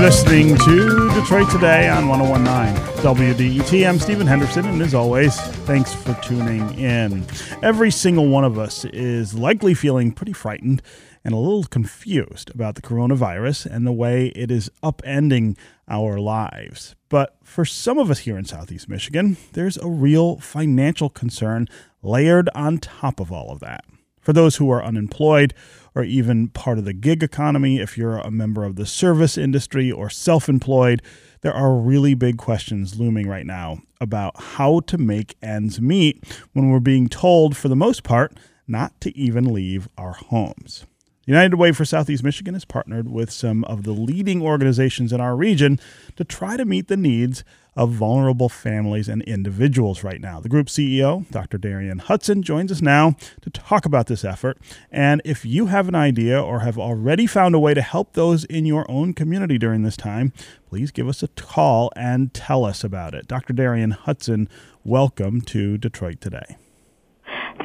[0.00, 3.86] You're listening to Detroit Today on 1019 WDET.
[3.86, 7.26] I'm Stephen Henderson, and as always, thanks for tuning in.
[7.62, 10.80] Every single one of us is likely feeling pretty frightened
[11.22, 16.96] and a little confused about the coronavirus and the way it is upending our lives.
[17.10, 21.68] But for some of us here in Southeast Michigan, there's a real financial concern
[22.02, 23.84] layered on top of all of that.
[24.20, 25.54] For those who are unemployed
[25.94, 29.90] or even part of the gig economy, if you're a member of the service industry
[29.90, 31.02] or self employed,
[31.40, 36.70] there are really big questions looming right now about how to make ends meet when
[36.70, 38.36] we're being told, for the most part,
[38.68, 40.86] not to even leave our homes.
[41.30, 45.36] United Way for Southeast Michigan has partnered with some of the leading organizations in our
[45.36, 45.78] region
[46.16, 47.44] to try to meet the needs
[47.76, 50.40] of vulnerable families and individuals right now.
[50.40, 51.56] The group CEO, Dr.
[51.56, 54.58] Darienne Hudson, joins us now to talk about this effort.
[54.90, 58.42] And if you have an idea or have already found a way to help those
[58.46, 60.32] in your own community during this time,
[60.68, 63.28] please give us a call and tell us about it.
[63.28, 63.52] Dr.
[63.52, 64.48] Darienne Hudson,
[64.82, 66.56] welcome to Detroit Today.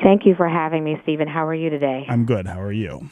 [0.03, 1.27] Thank you for having me, Stephen.
[1.27, 2.05] How are you today?
[2.07, 2.45] I'm good.
[2.45, 3.09] How are you?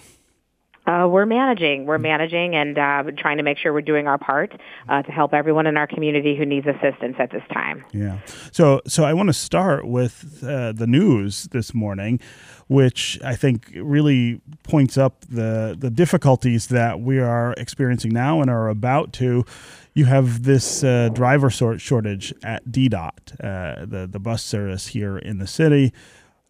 [0.86, 1.86] Uh, we're managing.
[1.86, 4.54] We're managing and uh, trying to make sure we're doing our part
[4.90, 7.86] uh, to help everyone in our community who needs assistance at this time.
[7.94, 8.20] Yeah.
[8.52, 12.20] So, so I want to start with uh, the news this morning,
[12.68, 18.50] which I think really points up the the difficulties that we are experiencing now and
[18.50, 19.46] are about to.
[19.94, 25.38] You have this uh, driver shortage at DDOT, uh, the the bus service here in
[25.38, 25.94] the city.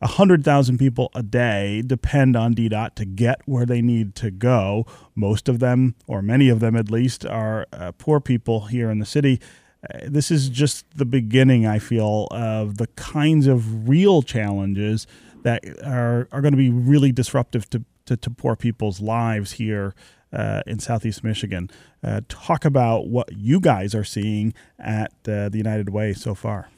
[0.03, 4.85] 100,000 people a day depend on DDOT to get where they need to go.
[5.15, 8.99] Most of them, or many of them at least, are uh, poor people here in
[8.99, 9.39] the city.
[9.81, 15.07] Uh, this is just the beginning, I feel, of the kinds of real challenges
[15.43, 19.93] that are, are going to be really disruptive to, to, to poor people's lives here
[20.33, 21.69] uh, in Southeast Michigan.
[22.03, 26.69] Uh, talk about what you guys are seeing at uh, the United Way so far.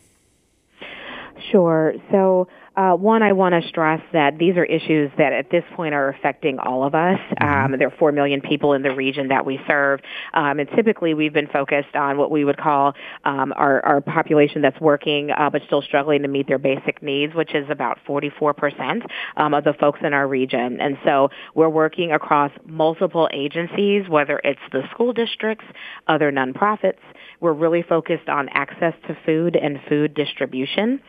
[1.51, 1.93] Sure.
[2.11, 5.93] So, uh, one, I want to stress that these are issues that at this point
[5.93, 7.19] are affecting all of us.
[7.19, 7.73] Mm-hmm.
[7.73, 10.01] Um, there are 4 million people in the region that we serve.
[10.33, 12.93] Um, and typically we've been focused on what we would call
[13.23, 17.33] um, our, our population that's working uh, but still struggling to meet their basic needs,
[17.33, 19.05] which is about 44%
[19.37, 20.79] um, of the folks in our region.
[20.81, 25.65] And so we're working across multiple agencies, whether it's the school districts,
[26.07, 26.99] other nonprofits.
[27.39, 31.01] We're really focused on access to food and food distribution.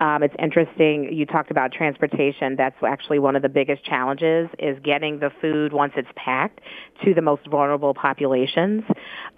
[0.00, 1.12] Um, it's interesting.
[1.12, 2.56] You talked about transportation.
[2.56, 6.60] That's actually one of the biggest challenges is getting the food once it's packed
[7.04, 8.82] to the most vulnerable populations.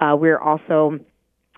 [0.01, 0.99] Uh, we're also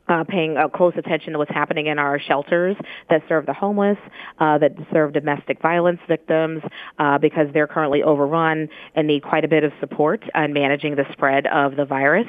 [0.09, 2.77] uh, paying uh, close attention to what's happening in our shelters
[3.11, 3.99] that serve the homeless,
[4.39, 6.63] uh, that serve domestic violence victims,
[6.99, 11.05] uh, because they're currently overrun and need quite a bit of support in managing the
[11.13, 12.29] spread of the virus.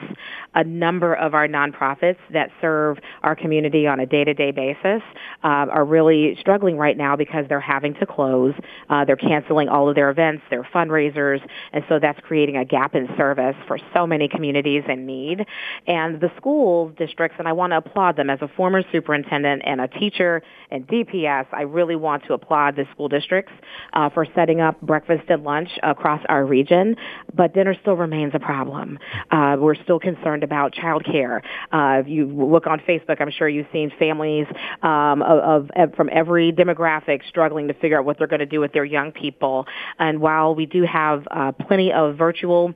[0.55, 5.01] A number of our nonprofits that serve our community on a day-to-day basis
[5.43, 8.53] uh, are really struggling right now because they're having to close.
[8.89, 12.95] Uh, they're canceling all of their events, their fundraisers, and so that's creating a gap
[12.95, 15.45] in service for so many communities in need.
[15.85, 19.61] And the school districts, and I want want to applaud them as a former superintendent
[19.65, 20.41] and a teacher
[20.71, 21.45] in DPS.
[21.51, 23.51] I really want to applaud the school districts
[23.93, 26.95] uh, for setting up breakfast and lunch across our region,
[27.33, 28.99] but dinner still remains a problem.
[29.31, 31.41] Uh, we're still concerned about child care.
[31.71, 34.47] Uh, if you look on Facebook, I'm sure you've seen families
[34.81, 38.59] um, of, of from every demographic struggling to figure out what they're going to do
[38.59, 39.65] with their young people.
[39.99, 42.73] And while we do have uh, plenty of virtual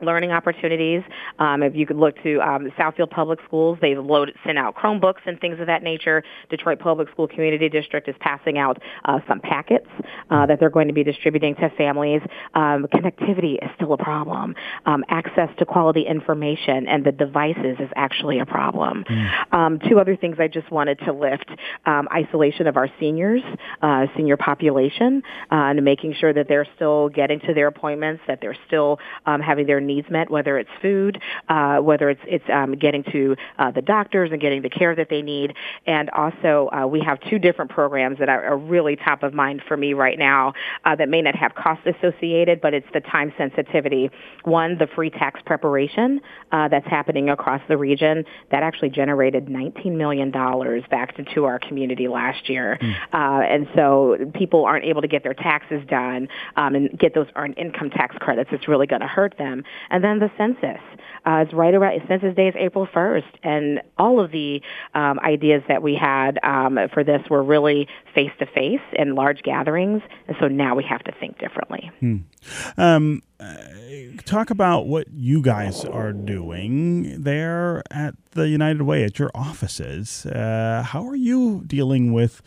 [0.00, 1.02] learning opportunities.
[1.38, 5.20] Um, if you could look to um, Southfield Public Schools, they've loaded, sent out Chromebooks
[5.26, 6.22] and things of that nature.
[6.50, 9.86] Detroit Public School Community District is passing out uh, some packets
[10.30, 12.20] uh, that they're going to be distributing to families.
[12.54, 14.54] Um, connectivity is still a problem.
[14.84, 19.04] Um, access to quality information and the devices is actually a problem.
[19.04, 19.88] Mm.
[19.88, 21.50] two other things I just wanted to lift:
[21.86, 23.42] um, isolation of our seniors,
[23.80, 28.40] uh, senior population, uh, and making sure that they're still getting to their appointments, that
[28.40, 33.04] they're still having their needs met, whether it's food, uh, whether it's it's um, getting
[33.04, 35.54] to uh, the doctors and getting the care that they need,
[35.86, 39.62] and also uh, we have two different programs that are, are really top of mind
[39.66, 40.52] for me right now
[40.84, 44.10] uh, that may not have cost associated, but it's the time sensitivity.
[44.44, 46.20] One, the free tax preparation
[46.52, 51.58] uh, that's happening across the region that actually generated 19 million dollars back into our
[51.58, 52.94] community last year, mm.
[53.12, 57.26] uh, and so people aren't able to get their taxes done um, and get those
[57.36, 58.50] earned income tax credits.
[58.52, 59.64] It's really going to hurt them.
[59.90, 60.80] And then the census.
[61.26, 64.60] Uh, it's right around Census Day is April 1st, and all of the
[64.94, 69.42] um, ideas that we had um, for this were really face to face in large
[69.42, 71.90] gatherings, and so now we have to think differently.
[71.98, 72.16] Hmm.
[72.76, 73.54] Um, uh,
[74.24, 80.26] talk about what you guys are doing there at the United Way at your offices.
[80.26, 82.40] Uh, how are you dealing with?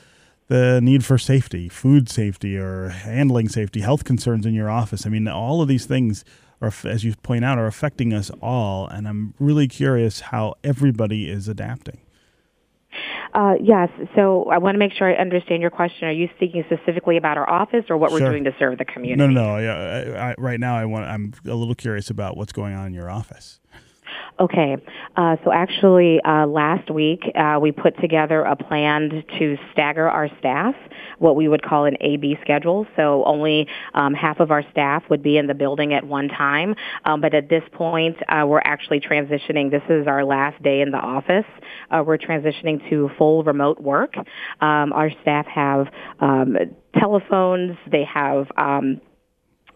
[0.47, 5.05] the need for safety, food safety, or handling safety, health concerns in your office.
[5.05, 6.25] I mean, all of these things
[6.61, 8.87] are, as you point out, are affecting us all.
[8.87, 11.99] And I'm really curious how everybody is adapting.
[13.33, 13.89] Uh, yes.
[14.15, 16.07] So I want to make sure I understand your question.
[16.07, 18.19] Are you speaking specifically about our office or what sure.
[18.19, 19.33] we're doing to serve the community?
[19.33, 20.15] No, no, no.
[20.15, 21.05] I, I, right now, I want.
[21.05, 23.59] I'm a little curious about what's going on in your office.
[24.39, 24.77] Okay,
[25.17, 30.29] uh, so actually, uh, last week uh, we put together a plan to stagger our
[30.39, 30.75] staff,
[31.17, 32.87] what we would call an A/B schedule.
[32.95, 36.75] So only um, half of our staff would be in the building at one time.
[37.03, 39.71] Um, but at this point, uh, we're actually transitioning.
[39.71, 41.45] This is our last day in the office.
[41.91, 44.15] Uh, we're transitioning to full remote work.
[44.61, 45.87] Um, our staff have
[46.21, 46.55] um,
[46.97, 47.77] telephones.
[47.91, 49.01] They have um,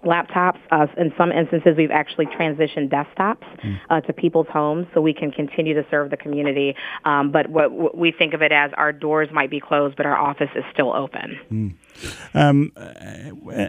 [0.03, 0.59] laptops.
[0.71, 3.79] Uh, in some instances, we've actually transitioned desktops mm.
[3.89, 6.75] uh, to people's homes so we can continue to serve the community.
[7.05, 10.05] Um, but what, what, we think of it as our doors might be closed, but
[10.05, 11.39] our office is still open.
[11.51, 11.75] Mm.
[12.33, 12.71] Um,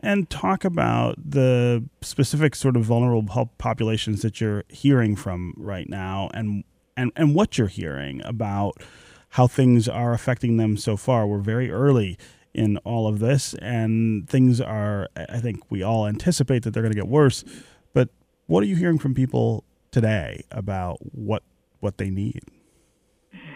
[0.03, 6.31] and talk about the specific sort of vulnerable populations that you're hearing from right now,
[6.33, 6.65] and
[6.97, 8.83] and and what you're hearing about
[9.31, 11.27] how things are affecting them so far.
[11.27, 12.17] We're very early
[12.55, 15.09] in all of this, and things are.
[15.17, 17.45] I think we all anticipate that they're going to get worse.
[17.93, 18.09] But
[18.47, 21.43] what are you hearing from people today about what
[21.81, 22.41] what they need?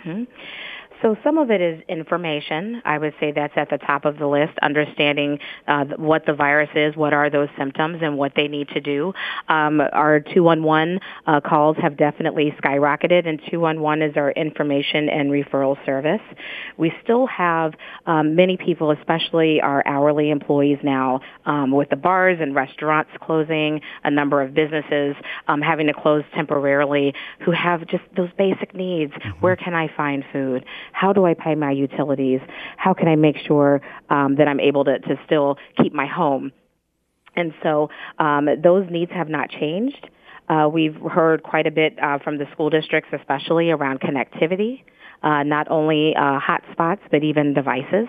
[0.04, 0.24] Mm-hmm.
[1.02, 2.82] So some of it is information.
[2.84, 6.70] I would say that's at the top of the list, understanding uh, what the virus
[6.74, 9.12] is, what are those symptoms, and what they need to do.
[9.48, 15.76] Um, our 211 uh, calls have definitely skyrocketed, and 211 is our information and referral
[15.86, 16.20] service.
[16.76, 17.74] We still have
[18.06, 23.80] um, many people, especially our hourly employees now, um, with the bars and restaurants closing,
[24.02, 25.14] a number of businesses
[25.46, 29.12] um, having to close temporarily, who have just those basic needs.
[29.12, 29.40] Mm-hmm.
[29.40, 30.64] Where can I find food?
[30.93, 32.40] How do I pay my utilities?
[32.76, 33.81] How can I make sure
[34.11, 36.52] um, that I'm able to, to still keep my home?
[37.37, 37.88] And so
[38.19, 40.08] um, those needs have not changed.
[40.49, 44.82] Uh, we've heard quite a bit uh, from the school districts, especially around connectivity,
[45.23, 48.08] uh, not only uh, hotspots, but even devices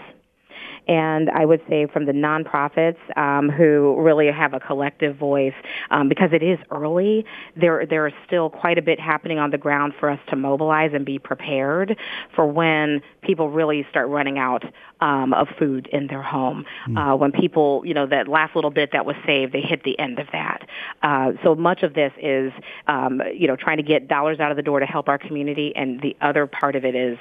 [0.88, 5.54] and I would say from the nonprofits um, who really have a collective voice,
[5.92, 9.58] um, because it is early, there there is still quite a bit happening on the
[9.58, 11.98] ground for us to mobilize and be prepared
[12.36, 14.64] for when people really start running out
[15.02, 16.66] um, of food in their home.
[16.88, 17.14] Mm.
[17.14, 19.98] Uh, when people, you know, that last little bit that was saved, they hit the
[20.00, 20.68] end of that.
[21.02, 22.52] Uh, so much of this is,
[22.88, 25.74] um, you know, trying to get dollars out of the door to help our community,
[25.76, 27.18] and the other part of it is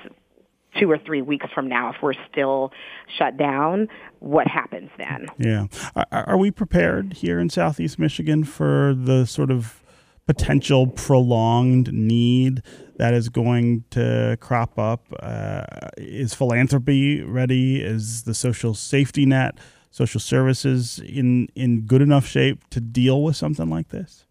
[0.78, 2.72] two or three weeks from now, if we're still
[3.18, 3.88] shut down,
[4.20, 5.26] what happens then?
[5.38, 5.66] Yeah.
[5.96, 9.82] Are, are, we prepared here in Southeast Michigan for the sort of
[10.26, 12.62] potential prolonged need
[12.96, 15.06] that is going to crop up?
[15.20, 15.64] Uh,
[15.96, 17.80] is philanthropy ready?
[17.82, 19.58] Is the social safety net,
[19.90, 24.26] social services in, in good enough shape to deal with something like this?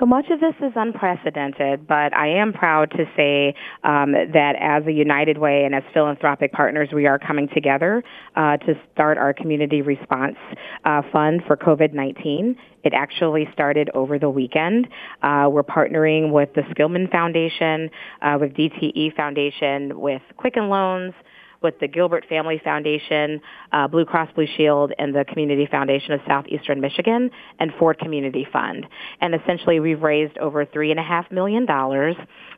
[0.00, 3.54] So much of this is unprecedented, but I am proud to say
[3.84, 8.02] um, that as a United Way and as philanthropic partners, we are coming together
[8.34, 10.36] uh, to start our community response
[10.84, 12.56] uh, fund for COVID-19.
[12.82, 14.88] It actually started over the weekend.
[15.22, 17.88] Uh, we're partnering with the Skillman Foundation,
[18.22, 21.14] uh, with DTE Foundation, with Quicken Loans,
[21.62, 23.40] with the Gilbert Family Foundation,
[23.72, 28.46] uh, Blue Cross Blue Shield, and the Community Foundation of Southeastern Michigan, and Ford Community
[28.52, 28.86] Fund.
[29.20, 32.16] And essentially, we've raised over three and a half million dollars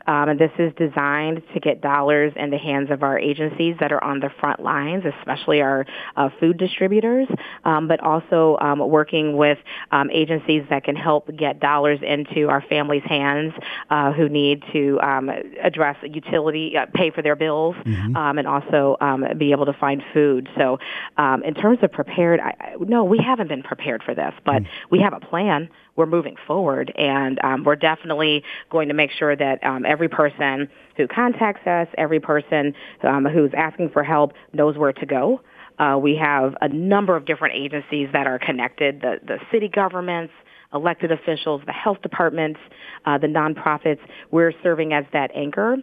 [0.09, 3.93] um, and this is designed to get dollars in the hands of our agencies that
[3.93, 5.85] are on the front lines, especially our
[6.17, 7.29] uh, food distributors,
[7.65, 9.59] um, but also um, working with
[9.93, 13.53] um, agencies that can help get dollars into our families' hands
[13.91, 15.31] uh, who need to um,
[15.63, 18.17] address utility, uh, pay for their bills, mm-hmm.
[18.17, 20.49] um, and also um, be able to find food.
[20.57, 20.79] So,
[21.17, 24.63] um, in terms of prepared, I, I, no, we haven't been prepared for this, but
[24.63, 24.67] mm.
[24.91, 29.35] we have a plan we're moving forward, and um, we're definitely going to make sure
[29.35, 34.77] that um, every person who contacts us, every person um, who's asking for help, knows
[34.77, 35.41] where to go.
[35.79, 40.33] Uh, we have a number of different agencies that are connected: the the city governments,
[40.73, 42.61] elected officials, the health departments,
[43.05, 44.01] uh, the nonprofits.
[44.31, 45.79] We're serving as that anchor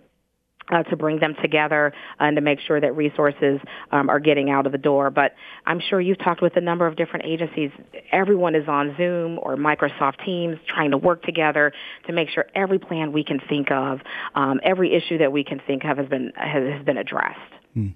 [0.72, 3.60] uh, to bring them together and to make sure that resources
[3.92, 5.10] um, are getting out of the door.
[5.10, 5.34] But
[5.66, 7.72] I'm sure you've talked with a number of different agencies.
[8.12, 11.72] Everyone is on Zoom or Microsoft Teams trying to work together
[12.08, 14.00] to make sure every plan we can think of,
[14.36, 17.40] um, every issue that we can think of has been has, has been addressed.
[17.74, 17.90] Hmm.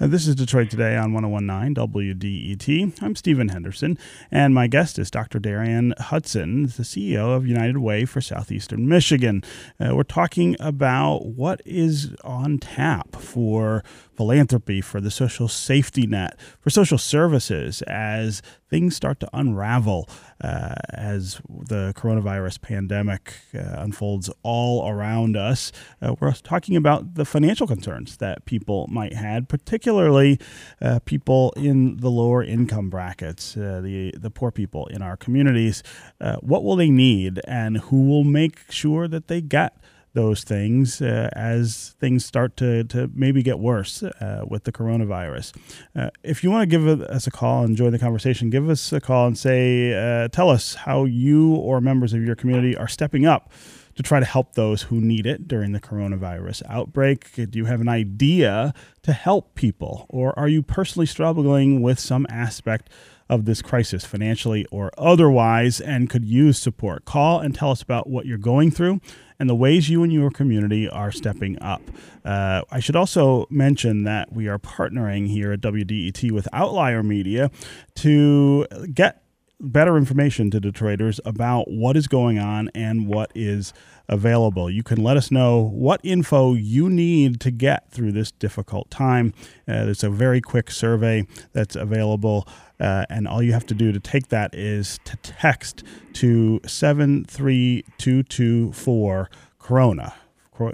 [0.00, 3.02] Uh, this is Detroit Today on 1019 WDET.
[3.02, 3.98] I'm Stephen Henderson,
[4.30, 5.38] and my guest is Dr.
[5.38, 9.42] Darienne Hudson, the CEO of United Way for Southeastern Michigan.
[9.78, 13.84] Uh, we're talking about what is on tap for
[14.20, 20.08] philanthropy, for the social safety net, for social services as things start to unravel
[20.42, 25.72] uh, as the coronavirus pandemic uh, unfolds all around us.
[26.02, 30.38] Uh, we're talking about the financial concerns that people might have, particularly
[30.80, 35.82] uh, people in the lower income brackets, uh, the the poor people in our communities.
[36.20, 39.76] Uh, what will they need, and who will make sure that they get
[40.12, 45.56] those things uh, as things start to, to maybe get worse uh, with the coronavirus.
[45.94, 48.92] Uh, if you want to give us a call and join the conversation, give us
[48.92, 52.88] a call and say, uh, tell us how you or members of your community are
[52.88, 53.52] stepping up
[54.00, 57.34] to try to help those who need it during the coronavirus outbreak.
[57.34, 62.26] Do you have an idea to help people, or are you personally struggling with some
[62.30, 62.88] aspect?
[63.28, 67.04] of this crisis, financially or otherwise, and could use support.
[67.04, 69.00] Call and tell us about what you're going through
[69.38, 71.80] and the ways you and your community are stepping up.
[72.24, 77.52] Uh, I should also mention that we are partnering here at WDET with Outlier Media
[77.94, 79.22] to get
[79.60, 83.72] better information to Detroiters about what is going on and what is
[84.08, 84.70] available.
[84.70, 89.34] You can let us know what info you need to get through this difficult time.
[89.68, 92.48] Uh, there's a very quick survey that's available.
[92.80, 99.30] Uh, and all you have to do to take that is to text to 73224
[99.58, 100.14] Corona.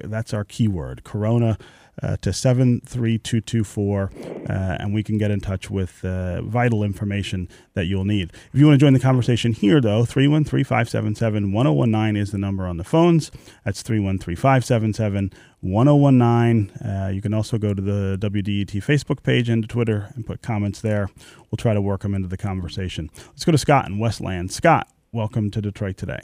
[0.02, 1.58] That's our keyword, Corona
[2.02, 4.10] uh, to 73224,
[4.48, 8.32] uh, and we can get in touch with uh, vital information that you'll need.
[8.52, 12.66] If you want to join the conversation here, though, 313 577 1019 is the number
[12.66, 13.30] on the phones.
[13.64, 16.70] That's 313 577 1019.
[16.78, 20.80] Uh, you can also go to the WDET Facebook page and Twitter and put comments
[20.80, 21.08] there.
[21.50, 23.10] We'll try to work them into the conversation.
[23.28, 24.52] Let's go to Scott in Westland.
[24.52, 26.20] Scott, welcome to Detroit today.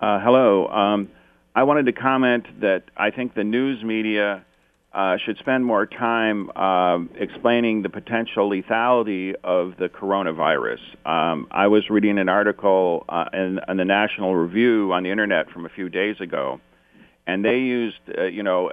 [0.00, 0.68] Uh, hello.
[0.68, 1.08] Um,
[1.56, 4.44] I wanted to comment that I think the news media
[4.92, 10.80] uh, should spend more time uh, explaining the potential lethality of the coronavirus.
[11.04, 15.50] Um, I was reading an article uh, in, in, the National Review on the internet
[15.50, 16.60] from a few days ago,
[17.26, 18.70] and they used, uh, you know,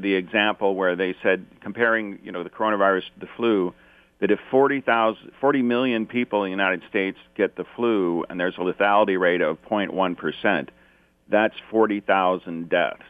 [0.00, 3.74] the example where they said comparing, you know, the coronavirus to the flu,
[4.20, 4.82] that if 40,
[5.40, 9.42] 40 million people in the United States get the flu and there's a lethality rate
[9.42, 10.70] of 0.1 percent,
[11.28, 13.02] that's 40,000 deaths.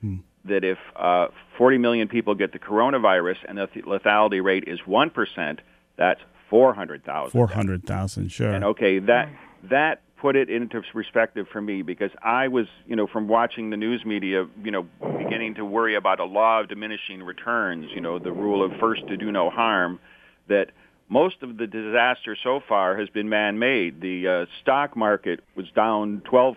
[0.00, 1.28] Hmm that if uh,
[1.58, 5.58] 40 million people get the coronavirus and the lethality rate is 1%,
[5.96, 7.30] that's 400,000.
[7.30, 8.50] 400,000, sure.
[8.50, 9.28] And okay, that
[9.70, 13.76] that put it into perspective for me because I was, you know, from watching the
[13.76, 14.86] news media, you know,
[15.18, 19.06] beginning to worry about a law of diminishing returns, you know, the rule of first
[19.08, 19.98] to do no harm
[20.48, 20.70] that
[21.08, 24.00] most of the disaster so far has been man-made.
[24.00, 26.56] The uh, stock market was down 12%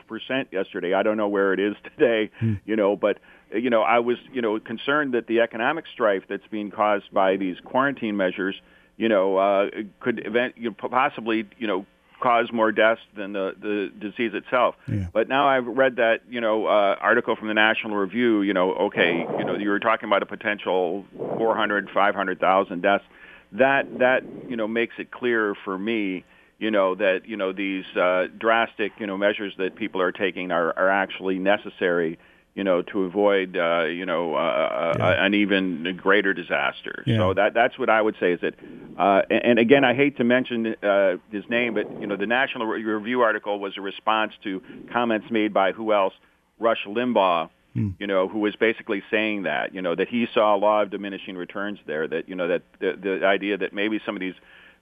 [0.51, 0.93] yesterday.
[0.93, 2.53] I don't know where it is today, hmm.
[2.65, 3.17] you know, but
[3.55, 7.37] you know, I was, you know, concerned that the economic strife that's being caused by
[7.37, 8.55] these quarantine measures,
[8.97, 9.69] you know, uh,
[9.99, 11.85] could event, you know, possibly, you know,
[12.21, 14.75] cause more deaths than the, the disease itself.
[14.87, 15.07] Yeah.
[15.13, 18.73] But now I've read that, you know, uh, article from the National Review, you know,
[18.73, 21.05] okay, you know, you were talking about a potential
[21.37, 23.03] 400, 500,000 deaths.
[23.51, 26.25] That, that, you know, makes it clear for me,
[26.57, 30.51] you know, that, you know, these uh, drastic, you know, measures that people are taking
[30.51, 32.17] are, are actually necessary
[32.55, 35.25] you know, to avoid, uh, you know, uh, uh, yeah.
[35.25, 37.03] an even greater disaster.
[37.05, 37.17] Yeah.
[37.17, 38.55] So that that's what I would say is that,
[38.97, 42.25] uh, and, and again, I hate to mention uh, his name, but you know, the
[42.25, 46.13] National Review article was a response to comments made by who else,
[46.57, 47.89] Rush Limbaugh, hmm.
[47.99, 50.89] you know, who was basically saying that, you know, that he saw a law of
[50.89, 52.07] diminishing returns there.
[52.07, 54.35] That you know, that the, the idea that maybe some of these,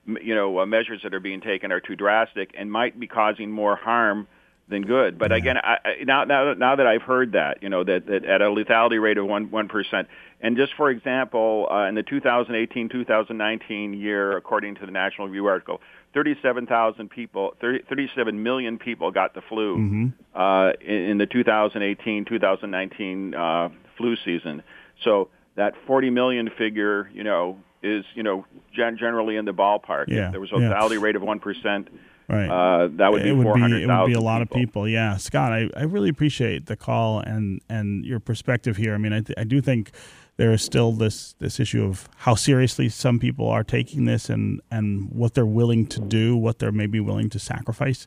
[0.06, 3.50] you know, uh, measures that are being taken are too drastic and might be causing
[3.50, 4.28] more harm
[4.68, 5.18] than good.
[5.18, 5.36] But yeah.
[5.36, 8.46] again, I, now now now that I've heard that, you know, that, that at a
[8.46, 10.08] lethality rate of one one percent,
[10.40, 15.80] and just for example, uh, in the 2018-2019 year, according to the National Review article,
[16.14, 20.06] 37,000 people, 30, 37 million people got the flu mm-hmm.
[20.38, 24.62] uh, in, in the 2018-2019 uh, flu season.
[25.02, 30.06] So that 40 million figure, you know, is you know gen- generally in the ballpark.
[30.08, 30.26] Yeah.
[30.26, 31.02] If there was a lethality yeah.
[31.02, 31.88] rate of one percent
[32.28, 32.48] right.
[32.48, 34.56] uh, that would be it would be it would be a lot people.
[34.56, 34.88] of people.
[34.88, 38.94] Yeah, Scott, I, I really appreciate the call and and your perspective here.
[38.94, 39.92] I mean, I th- I do think
[40.36, 44.60] there is still this this issue of how seriously some people are taking this and
[44.70, 48.06] and what they're willing to do, what they're maybe willing to sacrifice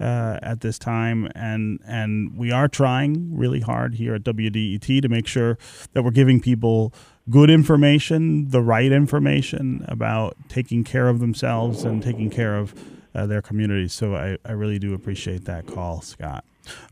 [0.00, 5.08] uh, at this time, and and we are trying really hard here at WDET to
[5.08, 5.58] make sure
[5.92, 6.92] that we're giving people
[7.30, 12.74] good information, the right information about taking care of themselves and taking care of
[13.18, 13.92] uh, their communities.
[13.92, 16.44] So I, I really do appreciate that call, Scott.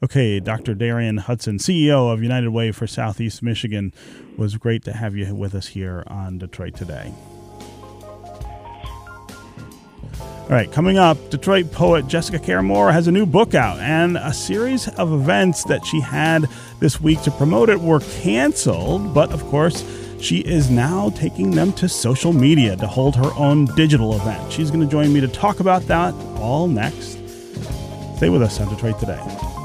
[0.02, 0.74] Okay, Dr.
[0.74, 3.92] Darienne Hudson, CEO of United Way for Southeast Michigan,
[4.36, 7.12] was great to have you with us here on Detroit Today.
[10.46, 14.16] All right, coming up, Detroit poet Jessica Care Moore has a new book out, and
[14.16, 16.46] a series of events that she had
[16.78, 19.12] this week to promote it were canceled.
[19.12, 19.82] But of course,
[20.20, 24.52] she is now taking them to social media to hold her own digital event.
[24.52, 27.18] She's going to join me to talk about that all next.
[28.16, 29.55] Stay with us on Detroit Today.